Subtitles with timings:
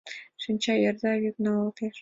[0.43, 1.89] Шинча йырда вӱд налалеш.